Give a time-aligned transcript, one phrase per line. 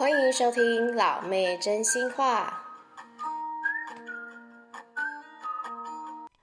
[0.00, 2.64] 欢迎收听老妹真心话。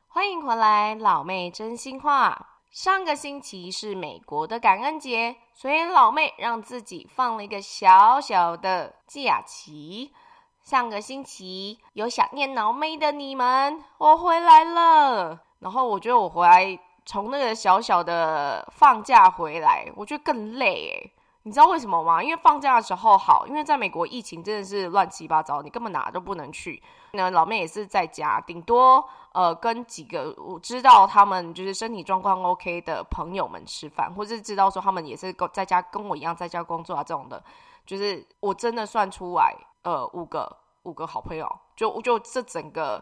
[0.08, 2.60] 欢迎回来，老妹真心话。
[2.70, 10.14] 上个星期是美国的感恩节，所以老妹让自己放了一个小小的假期。
[10.62, 15.42] 上个星期有想念老妹的你们，我回来了。
[15.58, 16.78] 然后我觉得我回来，
[17.08, 21.12] 从那个小小的放假回来，我觉得更累诶。
[21.48, 22.22] 你知道为什么吗？
[22.22, 26.84] 因为放假的时候好，因为在美国疫情真的是乱七八糟，你根本哪都不能去。
[27.12, 29.02] 那老妹也是在家，顶多
[29.32, 37.42] 呃跟几个我知道他们就是身体状况 OK 的朋友们吃饭，或是知道说他们也是在家跟我一样在家工作啊这种的，
[37.86, 43.02] 就是我真的算出来呃五个五个好朋友，就就这整个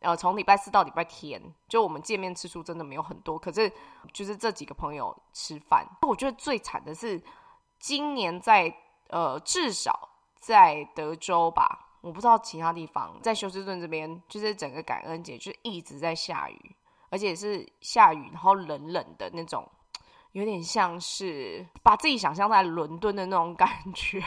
[0.00, 3.70] 呃从礼拜四到礼拜天，就我们见面次数真的没有很多，可是
[4.12, 7.22] 就是这几个朋友吃饭，我觉得最惨的是。
[7.84, 8.74] 今年在
[9.08, 10.08] 呃，至少
[10.40, 16.74] 在德州吧，我不知道其他地方，在休斯顿这边，就是整个感恩节就一直在下雨，
[17.10, 19.70] 而且是下雨，然后冷冷的那种，
[20.32, 24.18] 有点像是把自己想象在伦敦的那种感觉，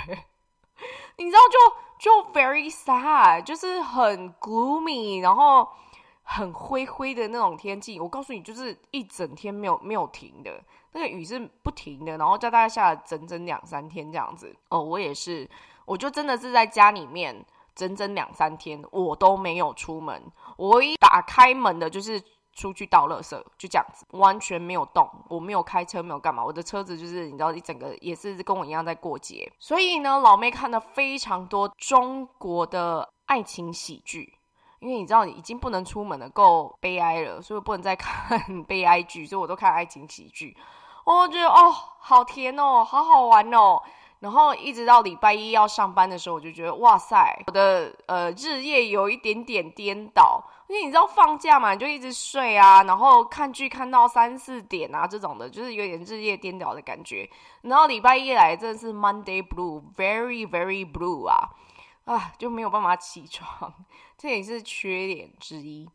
[1.18, 1.58] 你知道就，
[1.98, 5.68] 就就 very sad，就是很 gloomy，然后
[6.30, 8.00] 很灰灰的那种天气。
[8.00, 10.62] 我告诉你，就是一整天没有没有停的。
[10.92, 14.54] 那个雨是不停的，然后叫大概下了整整两三天这样子。
[14.70, 15.50] 哦，我也是，
[15.86, 20.22] 我就真的是在家里面整整两三天，我都没有出门。
[20.58, 22.22] 我一打开门的就是
[22.54, 25.08] 出去倒垃圾，就这样子，完全没有动。
[25.30, 26.44] 我没有开车，没有干嘛。
[26.44, 29.50] 我的车子就是你知道，一整个也是跟我一样在过节。
[29.60, 34.37] 所以呢，老妹看了非常多中国的爱情喜剧，
[34.80, 40.56] 因为你知道你已经不能出门了，够悲哀了，所以我不能再看 悲哀剧，所以我都看爱情喜剧。
[41.06, 43.82] 我觉得哦，好甜哦，好好玩哦。
[44.20, 50.44] 然后一直到礼拜一要上班的时候，我就觉得哇塞，我的呃日夜有一点点颠倒。
[50.68, 57.30] 因为你知道放假嘛，你就一直睡啊，然后看剧看到三四点啊，这种的，就是有点日夜颠倒的感觉。
[57.62, 61.38] 然后礼拜一来，真的是 Monday Blue，very very blue 啊，
[62.08, 63.72] 啊就没有办法起床，
[64.18, 65.88] 这也是缺点之一。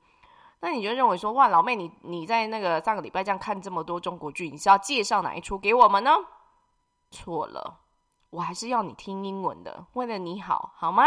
[0.61, 6.13] 那你就认为说，哇，老妹，你你在那个上个礼拜这样看这么多中国剧，你是要介绍哪一出给我们呢？
[7.11, 7.81] 错了，
[8.31, 11.05] 我还是要你听英文的，为了你好，好吗？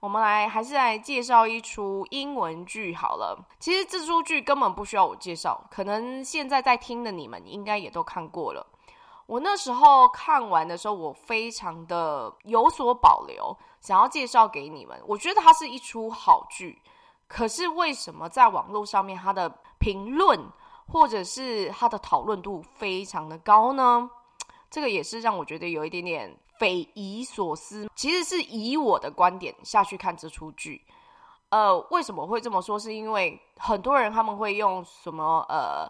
[0.00, 3.38] 我们来还是来介绍一出英文剧好了。
[3.58, 8.66] 其实这出剧根本不需要我介绍，可能现在在听的你们应该也都看过了。
[9.30, 15.00] 我那时候看完的时候，我非常的有所保留，想要介绍给你们。
[15.06, 16.82] 我觉得它是一出好剧。
[17.28, 19.48] 可是为什么在网络上面，它的
[19.78, 20.36] 评论
[20.88, 24.10] 或者是它的讨论度非常的高呢？
[24.68, 27.88] 这个也是让我觉得有一点点匪夷所思。
[27.94, 30.84] 其实是以我的观点下去看这出剧，
[31.50, 32.76] 呃，为什么会这么说？
[32.76, 35.88] 是因为很多人他们会用什么呃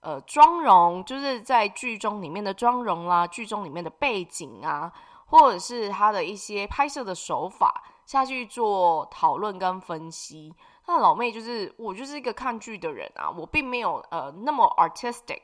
[0.00, 4.92] 呃妆容，就是在剧中里面的妆容啦，剧中里面的背景啊，
[5.26, 10.54] 或者是他的一些拍摄的手法下去做讨论跟分析。
[10.86, 15.42] 那老妹就是我，就是一个看剧的人啊，我并没有呃那么 artistic，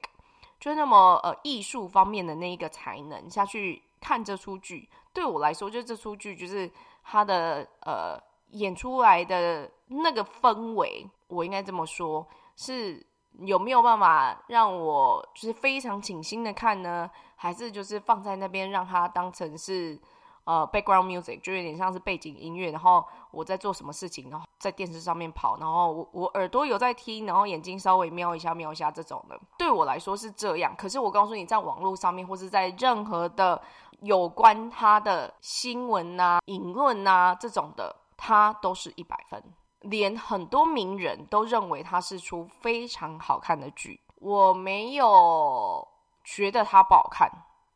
[0.59, 4.89] 就那么呃艺术方面的那一个才能下去看这出剧。
[5.13, 6.69] 对我来说，就这出剧就是
[7.05, 8.19] 他的呃
[8.51, 13.07] 演出来的那个氛围，我应该这么说，是
[13.41, 17.11] 有没有办法让我就是非常倾心的看呢？
[17.37, 20.01] 还是就是放在那边让它当成是？
[20.47, 30.73] 呃，background music 就有点像是背景音乐，然后我在做什么事情，然后在电视上面跑，然后我我耳朵有在听，然后眼睛稍微瞄一下瞄一下这种的，对我来说是这样。
[30.79, 33.61] 可是我告诉你，在网络上面或是在任何的
[34.03, 39.43] 有关他的新闻呐、引论呐这种的，他都是一百分，
[39.89, 45.87] 连很多名人都认为他是出非常好看的剧，我没有
[46.25, 47.31] 觉得他不好看。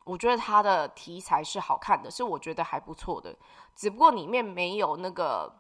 [0.05, 3.37] 我觉得它的题材是好看的，是我觉得还不错的，
[3.77, 5.53] 只不过里面没有那个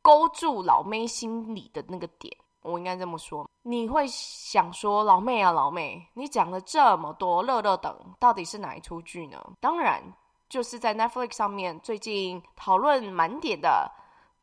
[0.00, 3.46] 勾住老妹心里的那个点，我应该这么说。
[3.62, 9.44] 你会想说，老妹啊，老妹，你讲了这么多乐乐等，到底是哪一出剧呢？
[9.60, 10.02] 当然，
[10.48, 13.90] 就是在 Netflix 上面最近讨论满点的。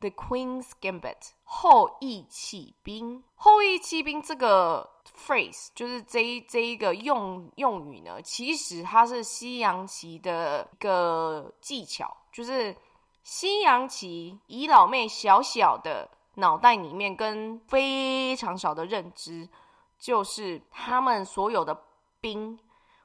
[0.02, 12.76] The Queen's Gambit 后羿弃兵，后羿弃兵这个 phrase 就是这一这一个用用语呢，其实它是西洋棋的一个技巧，就是
[13.22, 19.48] 西洋棋以老妹小小的脑袋里面跟非常少的认知，
[20.00, 21.80] 就是他们所有的
[22.20, 22.58] 兵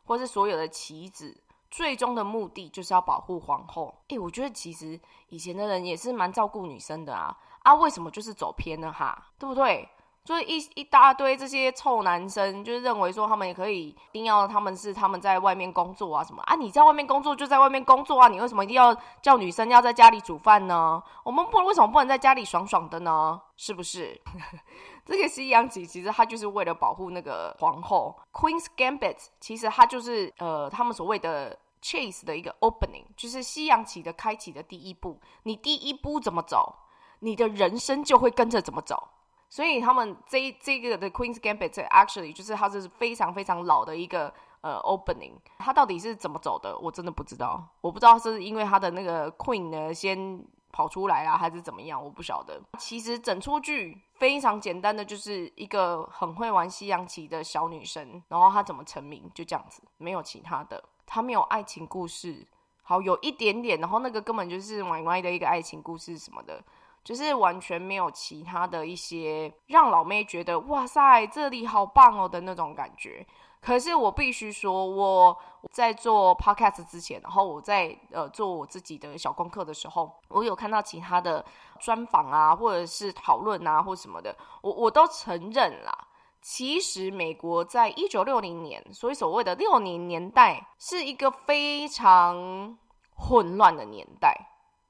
[0.04, 3.94] 或是所有的棋子最终的目的就是要保护皇后。
[4.10, 5.00] 诶，我觉得其实
[5.30, 9.31] 以前的人也是蛮照顾女生的啊，啊，为什么就是走偏了哈？
[9.38, 9.88] 对不对？
[10.28, 16.54] 就是一一大堆这些臭男生，就是认为说他们也可以，一定要他们是他们在外面工作啊什么啊？
[16.56, 21.02] 你在外面工作就在外面工作啊，你为什么一定要叫女生要在家里煮饭呢？
[21.24, 23.42] 我们不为什么不能在家里爽爽的呢？
[23.56, 24.20] 是不是？
[25.06, 35.22] 这个西洋棋其实它就是为了保护那个皇后 Queen's Gambit，其实它就是呃他们所谓的 chase 的一个 opening，就是西洋棋的开启的第一步。
[35.44, 36.76] 你第一步怎么走，
[37.20, 39.08] 你的人生就会跟着怎么走。
[39.50, 47.66] 所以他们这这个的 Queen's Gambit，actually 就是它是非常非常老的一个呃 opening，它到底是怎么走的，我真的不知道。
[47.82, 52.62] 我不知道是因为他的那个 Queen 呢先跑出来啊，还是怎么样，我不晓得。
[52.78, 62.46] 其实整出剧非常简单的，就是一个很会玩西洋棋的小女生，然后她怎么成名，就这样子，没有其他的，她没有爱情故事，
[62.84, 66.62] 好有一点点，然后那个根本就是歪歪的一个爱情故事什么的。
[67.07, 73.25] 就是完全没有其他的一些让老妹觉得哇塞，这里好棒哦的那种感觉。
[73.62, 75.38] 可是我必须说，我
[75.71, 81.45] 在做 podcast 之前，然后我在呃做我自己的小功课的时候，我有看到其他的
[81.80, 86.07] 专访啊，或者是讨论啊，或什么的，我我都承认啦。
[86.42, 92.77] 其实美国在一九六零年，所以所谓的六零年代，是一个非常
[93.15, 94.36] 混乱的年代，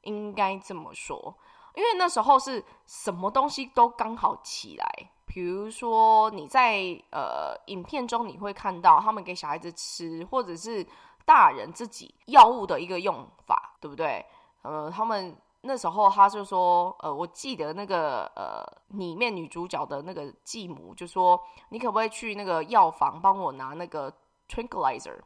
[0.01, 1.37] 应该这么说。
[1.77, 6.79] 因为那时候是什么东西都刚好起来，比如说你在
[7.11, 10.83] 呃影片中你会看到他们给小孩子吃，或者是
[11.23, 14.25] 大人自己药物的一个用法，对不对？
[14.63, 18.65] 呃，他们那时候他就说，呃，我记得那个呃
[18.97, 21.39] 里面女主角的那个继母就说，
[21.69, 24.11] 你可不可以去那个药房帮我拿那个
[24.49, 25.19] tranquilizer，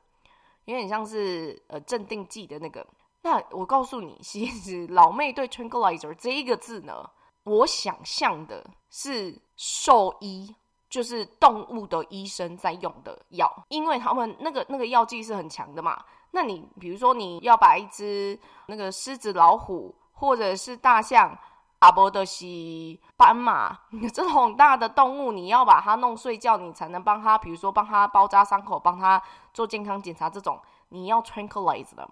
[0.65, 2.85] 因为很像是呃镇定剂的那个。
[3.23, 7.07] 那我告诉你，其实老妹对 tranquilizer 这一个字呢，
[7.43, 10.55] 我想象的是兽医，
[10.89, 16.03] 就是动物的医生在用的药，因为他们那个那个药剂是很强的嘛。
[16.31, 21.37] 那你比如说你要把一只那个狮子、老虎，或者是大象、
[21.79, 23.77] 阿波德西、斑马
[24.13, 29.21] 这种大的动物，你要把它弄睡觉，你才能帮它，比如说帮它包扎伤口，帮它
[29.53, 30.59] 做健康检查，这种
[30.89, 32.07] 你要 tranquilize them。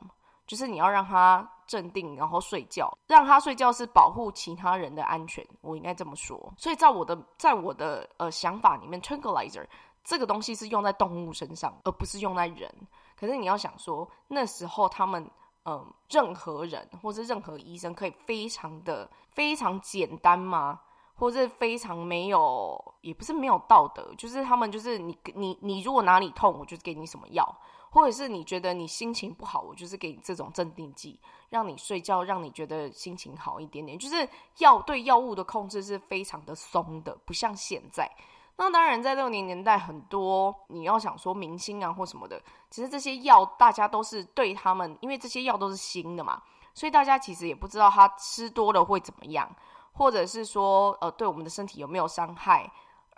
[0.50, 6.51] 就是你要让他镇定，然后睡觉，让他睡觉是保护其他人的安全，我应该这么说。
[6.57, 9.63] 所以在我的在我的呃想法里面，tranquilizer
[10.04, 12.68] 这个东西是用在动物身上，而不是用在人。
[13.16, 15.30] 可是你要想说，那时候他们
[15.66, 20.80] 嗯、任何人或是任何医生可以非常的非常简单吗？
[21.13, 27.46] 或是非常没有，也不是没有道德，就是他们就是你你你如果哪里痛，我就给你什么药。
[27.89, 31.19] 或者是你觉得你心情不好，我就是给你这种镇定剂，
[31.50, 33.97] 让你睡觉，让你觉得心情好一点点。
[33.97, 34.27] 就是
[34.59, 38.09] 药对药物的控制是非常的松的，不像现在。
[38.56, 46.41] 那当然，在六零年代，很多你要想说明星啊或什么的，其实这些药大家都是对他们，因为这些药都是新的嘛，
[46.74, 49.50] 所以大家其实也不知道他吃多了会怎么样，
[49.94, 52.69] 或者是说呃对我们的身体有没有伤害。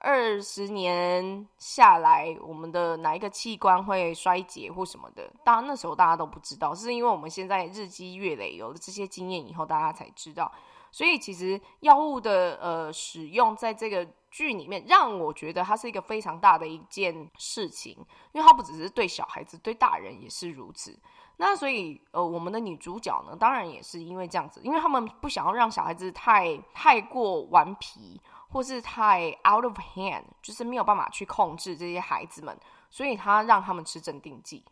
[0.03, 5.31] 二十年下来，我们的哪一个器官会衰竭或什么的？
[5.43, 10.51] 当然那时候大家都不知道，是因为我们现在日积月累有了这些经验以后，大家才知道。
[10.91, 17.95] 所以其实药物的呃使用，在这个剧里面，让我觉得它是一个非常大的一件事情，
[18.31, 20.99] 因为它不只是对小孩子，对大人也是如此。
[21.37, 28.19] 那所以呃，我们的女主角呢，当然也是因为这样子，因为他们不想要让小孩子太太过顽皮。
[28.51, 32.57] 或是太 out of hand，就是没有办法去控制这些孩子们，
[32.89, 34.63] 所以他让他们吃镇定剂，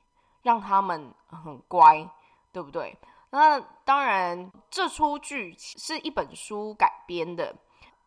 [0.42, 2.10] 让他们很乖，
[2.52, 2.98] 对不对？
[3.30, 7.56] 那当然，这出剧是一本书改编的，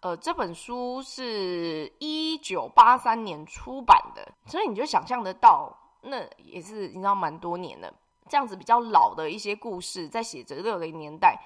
[0.00, 7.92] 呃，这本书是一九八三年出版的，所以你就想象得到，那也是你知道蛮多年的，
[8.28, 11.38] 这样子比较老的一些故事，在写着六零年代。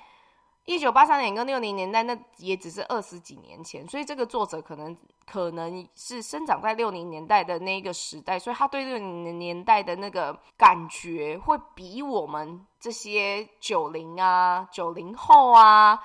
[0.67, 16.03] 一九八三年跟六零年代，那也只是二十几年前，所以这个作者可能可能是生长在六零年代的那一个时代，所以他对六零年代的那个感觉，会比我们这些九零啊、九零后啊，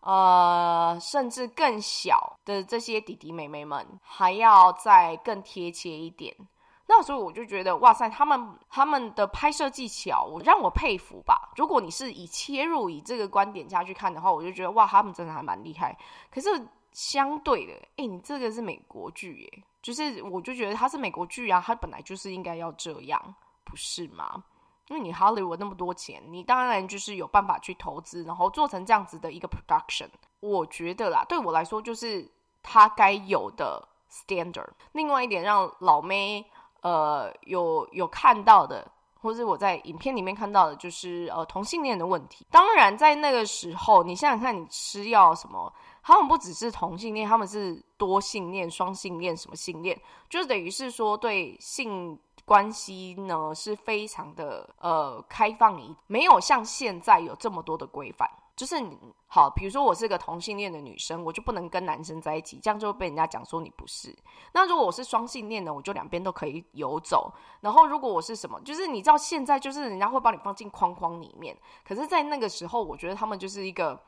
[0.00, 6.36] 呃， 甚至更小的这些弟弟妹妹们，还要再更贴切一点。
[6.86, 11.50] 那时候我就觉得，哇塞，他们他们的拍摄技巧，我让我佩服吧。
[11.56, 15.96] 如果你是以切入以这个观点下去看的话，我就觉得哇，他们真的还蛮厉害。
[16.30, 24.44] 可是相对的，哎，你这个是美国剧耶，就是我就觉得它是美国剧啊，它本来就是应该要这样，不是吗？
[24.88, 30.08] 因为你好莱坞那么多钱，你当然就是有办法去投资，然后做成这样子的一个 production。
[30.40, 32.30] 我觉得啦，对我来说就是
[32.62, 34.68] 他该有的 standard。
[34.92, 36.44] 另外一点让老妹
[36.84, 38.86] 呃有有看到的，
[39.20, 42.46] 或者是我在影片里面看到的，就是呃同性恋的问题。
[42.50, 45.72] 当然在那个时候，你想想看，你吃药什么，
[46.02, 50.00] 他们不只是同性恋，他们是多性恋、双性恋，什么性恋，
[50.30, 52.16] 就等于是说对性。
[52.46, 58.28] 关系呢是非常的呃开放，一没有像现在有这么多的规范。
[58.56, 58.96] 就是你
[59.26, 64.16] 好，比如说我是个同性恋的女生，我就不能跟男生在一起，这样就会被人家讲说你不是。
[64.52, 67.32] 那如果我是双性恋呢，我就两边都可以游走。
[67.60, 74.00] 然后如果我是什么，就是你知道现在就是人家会把你放进框框里面，可是，在那个时候，我觉得他们就是一个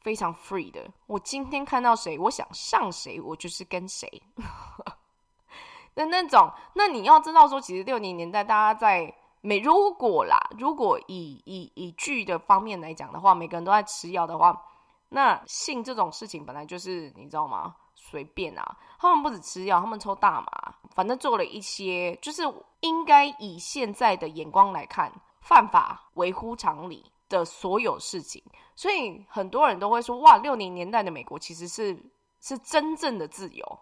[0.00, 0.88] 非常 free 的。
[1.06, 4.08] 我今天看到谁，我想上谁，我就是跟谁。
[5.94, 14.62] 的那种，那你要知道说，其实六零年代大家在每如果啦，如果以以以剧的方面来讲的话，每个人都在吃药的话，
[15.08, 17.74] 那性这种事情本来就是你知道吗？
[17.94, 22.42] 随便啊，他们不止吃药，他们抽大麻，反正做了一些，就是
[22.80, 28.42] 应该以现在的眼光来看，犯法、违乎常理的所有事情，
[28.74, 31.98] 所以很多人都会说，哇，六零年代的美国其实是
[32.40, 33.78] 是真正的自由。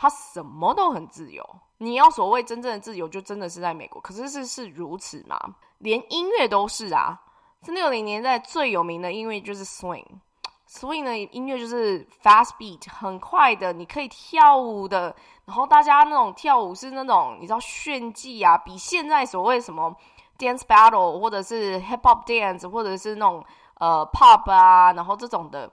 [0.00, 1.44] 他什么都很自由，
[1.78, 4.00] 你要所谓真正的自由，就真的是在美国。
[4.00, 5.36] 可是是是如此吗？
[5.78, 7.20] 连音乐都是啊，
[7.64, 15.12] 是六零年代最有名的音乐就是 swing，swing 的音乐就是 fast beat，很快的，你可以跳舞的。
[15.46, 19.92] 然后大家那种跳舞是那种你知道炫技啊，比现在所谓什么
[20.38, 23.44] dance battle 或者是 hip hop dance 或者是那种
[23.80, 25.68] 呃 pop 啊，然后这种的。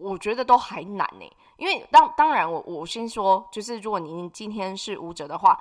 [0.00, 5.60] 我觉得都还难呢，因为当当然我，我先说，就是如果您今天是舞者的话，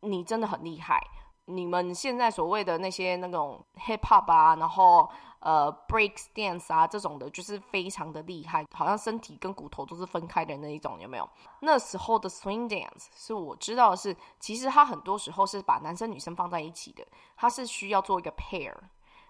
[0.00, 1.04] 你真的很厉害。
[1.46, 11.28] 你们现在所谓的那些那种 hip hop 啊，然后呃 break dance 啊这种的，就是非常的厉害，好像身体跟骨头都是分开的那一种，有没有？
[11.60, 18.72] 那时候的 swing dance 是我知道的是，其实它很多时候是把男生女生放在一起的，它是需要做一个 pair。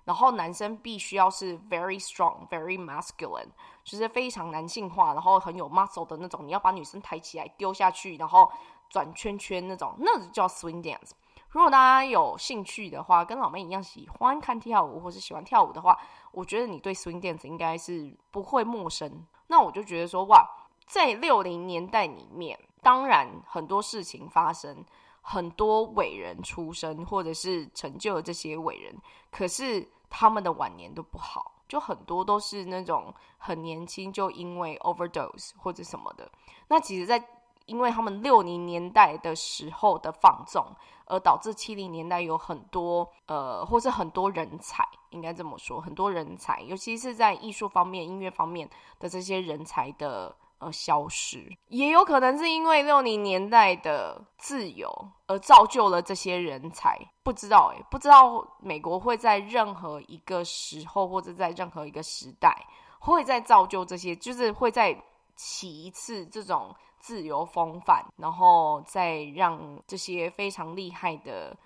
[0.04, 3.48] 然后男生必须要是 very strong, very masculine，
[3.82, 6.46] 就是非常男性化，然后很有 muscle 的那种。
[6.46, 8.50] 你要把女生抬起来丢下去，然后
[8.90, 11.12] 转圈圈那种，那就叫 swing dance。
[11.48, 15.98] 如果大家有兴趣的话，跟老妹一样喜欢看跳舞或是喜欢跳舞的话，
[16.32, 19.24] 我觉得你对 swing dance 应该是不会陌生。
[19.46, 20.46] 那我就觉得说，哇，
[20.86, 24.84] 在六零年代里面，当然很多事情发生。
[25.26, 28.94] 很多伟人出生，或者是成就了这些伟人，
[29.30, 36.30] 可是他们的晚年都不好，就很多都是那种很年轻就因为 overdose 或者什么的。
[36.68, 37.22] 那其实，在
[37.66, 40.66] 因为他们六零年代的时候的放纵，
[41.06, 48.68] 而导致七零年代有很多呃，或是很多人才，应该这么说，很多人才，尤其是在艺术方面、音乐方面
[48.98, 50.36] 的这些人才的。
[50.64, 54.90] 而消失，也有可能是因为六零年代的自由
[55.26, 56.98] 而造就了这些人才。
[57.22, 62.66] 不知道诶，不知道美国会在任何一个时候或者在任何一个时代
[62.98, 64.94] 会再造就这些，就是会再
[65.36, 71.56] 起一次这种自由风范，然后再让这些非常厉害的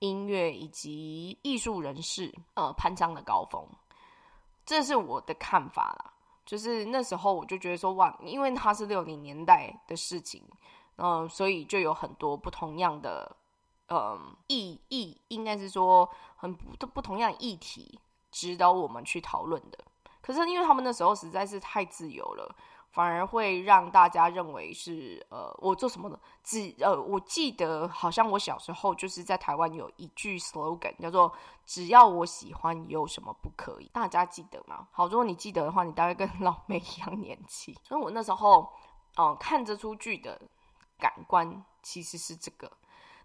[0.00, 3.64] 音乐以及艺术人士呃攀上了高峰。
[4.64, 6.12] 这是我的看法啦。
[6.48, 10.42] 就是那时候，我就觉得说，哇，因为它是六零年代的事情，
[10.96, 13.36] 嗯，所以就有很多不同样的，
[13.90, 18.00] 嗯，意义，应该是说很不不同样的议题，
[18.30, 19.78] 值得我们去讨论的。
[20.22, 22.56] 可是因为他们那时候实在是太自由了。
[22.90, 26.18] 反而会让大家认为是呃，我做什么的？
[26.42, 31.32] 只呃，我记得好像我小时候就是在台湾有一句 slogan 叫做
[31.66, 33.90] “只要我喜欢，有什么不可以”。
[33.92, 34.88] 大家记得吗？
[34.90, 37.76] 好，如果你记得的话，你大概跟老妹一样年纪。
[37.84, 38.68] 所以我那时候，
[39.18, 40.40] 嗯、看这出剧的
[40.98, 42.72] 感官其实是这个。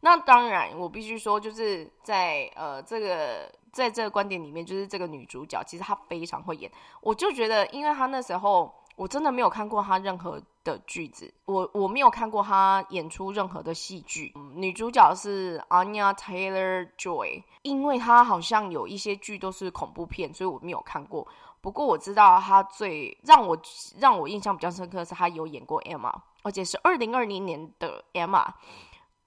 [0.01, 6.69] 那当然，我必须说，就是在呃这个在这个观点里面，就是这个女主角其实她非常会演。
[6.99, 8.71] 我就觉得，因为她那时候。
[8.95, 14.33] 我真的没有看过她任何的剧子，我我没有看过她演出任何的戏剧。
[14.55, 21.27] 女主角是 Anya Taylor-Joy，因为她好像有一些剧都是恐怖片，所以我没有看过。
[21.61, 23.57] 不过我知道她最让我
[23.97, 28.45] 让我印象比较深刻的是她有演过 Emma，而且是二零二零年的 Emma。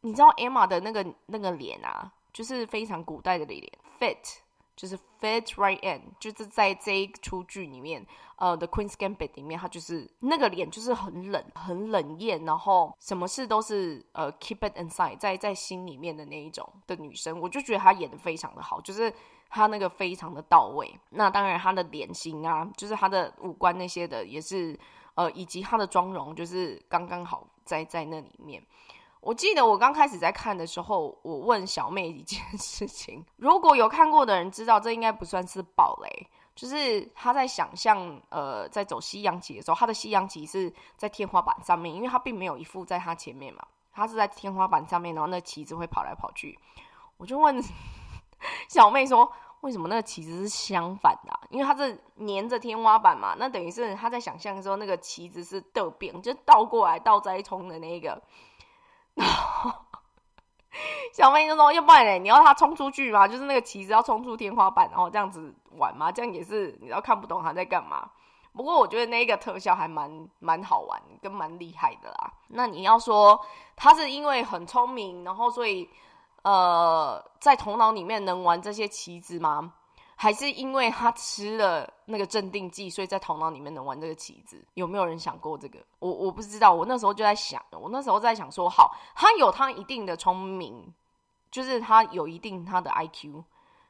[0.02, 3.62] 你知道 Emma 的那个那个脸啊，就是非常古代的脸
[3.99, 4.37] ，fit
[4.76, 8.06] 就是 fit right in，就是在这一出剧里面，
[8.37, 19.11] 呃，《The Queen's Gambit》里面，他就是那个脸就是很冷、很冷艳，然后什么事都是呃 keep it inside，在在心里面的那一种的女生，我就觉得她演的非常的好，就是
[19.49, 20.95] 她那个非常的到位。
[21.11, 24.78] 那当然，她的脸型啊，就是她的五官那些的，也是
[25.14, 28.62] 呃，以及她的妆容，就是刚刚好在在那里面。
[29.26, 46.56] 我记得我刚开始在看的时候，我问小妹一件事情：如果有看过的人知道，这应该不算是暴雷，就是他在想象，呃，在走西洋棋的时候，他的西洋棋是在天花板上面，因为他并没有一副在他前面嘛，他是在天花板上面，然后那棋子会跑来跑去。
[47.16, 47.61] 我就问
[48.71, 49.28] 小妹说：
[49.62, 51.37] 为什么那个棋子是相反的？
[51.50, 58.23] 因为他是粘着天花板嘛，那等于是他在想象的时候，那个棋子是倒变，就倒过来倒栽葱的那个。
[59.16, 59.73] 然后
[61.12, 62.18] 小妹就说：“要不然呢？
[62.18, 63.26] 你要他冲出去吗？
[63.26, 66.12] 就是那个棋子要冲出天花板，然后这样子玩吗？
[66.12, 68.11] 这样也是你要看不懂他在干嘛。
[68.52, 72.32] 不过我觉得那个特效还蛮蛮好玩，跟蛮厉害的啦。
[72.49, 73.40] 那你要说
[73.75, 75.88] 他是因为很聪明，然后所以
[76.42, 79.73] 呃在头脑里面能玩这些棋子吗？”
[80.18, 84.66] 还是因为他吃了那个镇定剂，所以在头脑里面能玩这个棋子。
[84.73, 85.78] 有没有人想过这个？
[85.99, 86.73] 我我不知道。
[86.73, 90.94] 我那时候就在想，我那时候在想说，好，他有他一定的聪明，
[91.50, 93.44] 就是他有一定他的 IQ。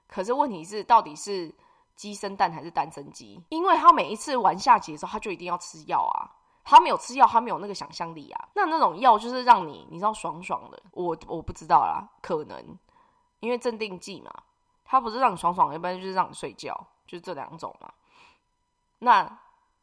[0.08, 1.54] 可是问题是，到底是
[1.94, 3.40] 鸡生蛋还是蛋生鸡？
[3.48, 6.32] 因为他每一次玩下棋的时候，他就一定要吃药啊。
[6.64, 8.48] 他没有吃药，他没有那个想象力啊。
[8.52, 10.82] 那那种药就是让你，你知道爽爽的。
[10.90, 12.76] 我我不知道啦，可能
[13.38, 14.32] 因为镇定剂嘛。
[14.86, 16.72] 他不是让你爽爽，一般就是让你睡觉，
[17.06, 17.92] 就是这两种嘛。
[19.00, 19.38] 那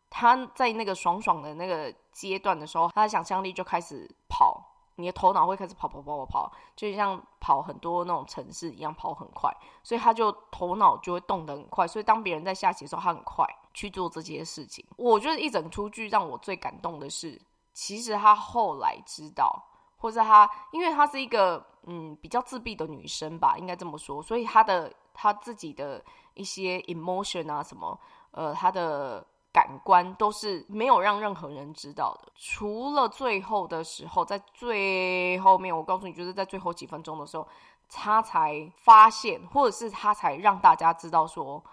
[0.10, 4.63] 他在那个爽爽的那个阶段的时候，他的想象力就开始跑，
[4.95, 9.51] 你的头脑会开始跑跑跑跑跑，就像跑很多那种城市一样，跑很快，
[9.83, 11.88] 所以他就头脑就会动得很快。
[11.88, 14.86] 所以当别人在下棋的时候，他很快去做这些事情。
[14.95, 17.41] 我觉得一整出剧让我最感动的是，
[17.74, 19.63] 其实他后来知道。
[20.03, 27.98] 或者他，因为她是一个嗯比较自闭的女生吧，应该这么说，所以她的她自己的一些 emotion 啊什么，
[28.31, 37.48] 呃，她的感官都是没有让任何人知道的，除了最后的时候，在最后面，我告诉你，就是在最后几分钟的时候，
[37.87, 41.63] 她才发现，或者是她才让大家知道说，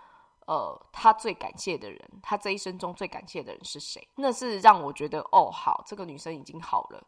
[0.47, 4.07] 呃，她最感谢的人，她这一生中最感谢的人是谁？
[4.15, 7.03] 那是让我觉得，哦，好，这个女生已经好了。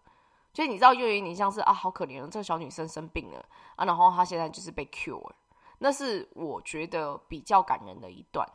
[0.52, 3.44] 所以你知道，又有一点像是啊，好可怜，这个小女生生病了
[3.76, 5.30] 啊，然后她现在就是被 cure，
[5.78, 8.48] 那是我觉得比较感人的一段。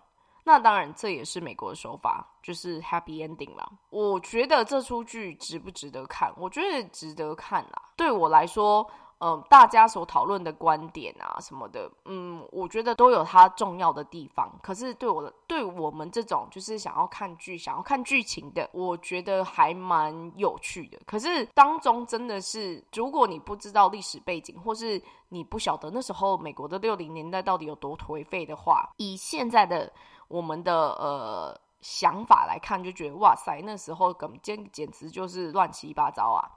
[0.44, 3.68] 那当然，这也是美国的手法，就是 happy ending 嘛。
[3.90, 6.34] 我觉得这出剧值不值得看？
[6.38, 7.90] 我觉得值得看啦。
[7.96, 8.90] 对我来说。
[9.20, 14.52] 嗯、大家所讨论的观点啊什么的，嗯，我觉得都有它重要的地方。
[14.62, 21.00] 可是对我对我们这种就是想要看剧、想要看剧情的，我觉得还蛮有趣的。
[21.06, 29.92] 可是当中真的是，如果你不知道历史背景，或是你不晓得那时候美国的六零年代到底有多颓废的话，以现在的
[30.28, 36.48] 我们的呃想法来看，就觉得哇塞，那时候根简简直就是乱七八糟啊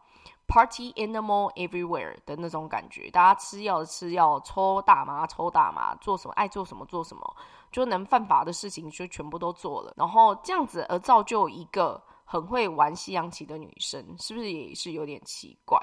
[0.51, 7.37] ！Party animal everywhere 的那种感觉，大家吃药吃药，抽大麻抽大麻，做什么爱做什么做什么，
[7.71, 15.81] 就能犯法的事情就全部都做了，然后这样子而造就一个很会玩西洋棋的女生，是不是也是有点奇怪？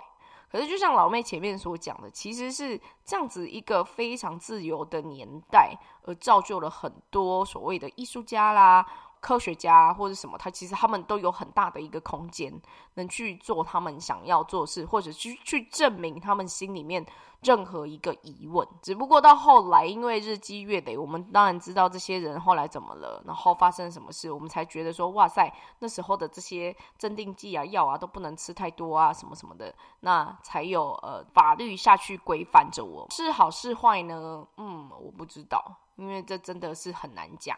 [0.49, 8.85] 可是就像老妹前面所讲的，其实是这样子一个非常自由的年代，而造就了很多所谓的艺术家啦。
[9.27, 12.49] 科学家或者什么，他其实他们都有很大的一个空间，
[12.93, 17.05] 能去做他们想要做事，或者去去证明他们心里面
[17.41, 18.65] 任何一个疑问。
[18.81, 34.47] 只不过到后来，因为日积月累，我们当然知道这些人后来怎么了，然后发生什么事，我们才觉得说，哇塞，那时候的这些镇定剂啊、药啊都不能吃太多啊，什么什么的，那才有呃法律下去规范着我，是好是坏呢？
[34.55, 35.61] 嗯，我不知道，
[35.97, 37.57] 因为这真的是很难讲。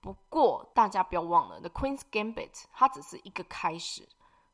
[0.00, 4.08] 不过大家不要忘了，《The Queen's Gambit》它只是一个开始，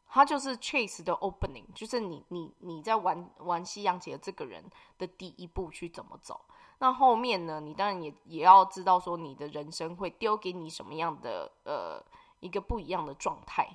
[0.09, 4.65] 它就是 Chase 的 opening，就是你你你在玩玩西洋棋的这个人
[4.99, 6.41] 的第一步去怎么走。
[6.79, 12.05] 那后面呢，你当然也也要知道说你的人生会丢给你什么样的呃
[12.41, 13.69] 一个不一样的状态，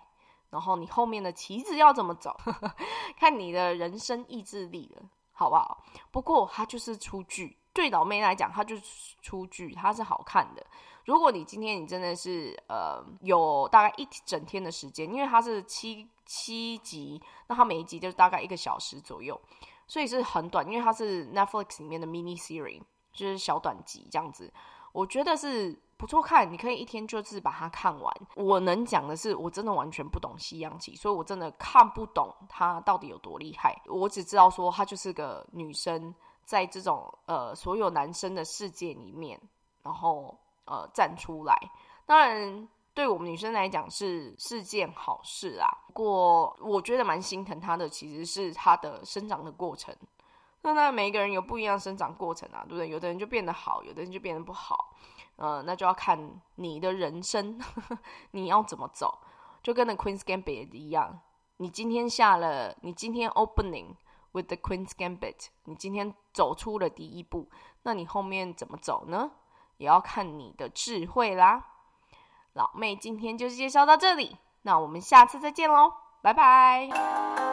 [0.50, 2.36] 然后你后面的棋子要怎么走，
[3.18, 5.84] 看你的人生意志力了，好不好？
[6.12, 8.82] 不过它就是出剧，对老妹来讲，它就是
[9.22, 10.66] 出剧，它是好看的。
[11.06, 19.40] 如果你今天你真的是呃有大概一整天的时间，因为它是七七集，那它每一集就是大概一个小时左右，
[19.86, 22.82] 所以是很短，因为它是 Netflix 里面的 mini series，
[23.14, 24.52] 就是小短集这样子，
[24.92, 28.14] 我觉得是不错看，你可以一天就是把它看完。
[28.36, 33.80] 我能讲的是，我真的完全不懂西洋棋，所以我真的看不懂它到底有多厉害。
[33.86, 36.14] 我只知道说，她就是个女生，
[36.48, 39.40] 在这种呃所有男生的世界里面，
[39.84, 41.56] 然后呃站出来。
[42.08, 42.68] 当然。
[42.98, 49.96] 对我们女生来讲是是件好事啊，不过我觉得蛮心疼她的，其实是她的生长的过程。
[50.64, 52.90] 那那每一个人有不一样生长过程啊，对不对？
[52.90, 54.96] 有的人就变得好，有的人就变得不好。
[55.36, 57.62] 呃，那就要看你的人生
[58.34, 59.20] 你要怎么走，
[59.62, 61.20] 就跟那 Queen's Gambit 一样。
[61.58, 63.94] 你今天下了，你今天 Opening
[64.38, 67.50] with the Queen's Gambit，你今天走出了第一步，
[67.84, 69.32] 那你后面怎么走呢？
[69.78, 71.66] 也要看你的智慧啦。
[72.54, 77.47] 老妹今天就介绍到这里，那我们下次再见喽，拜拜。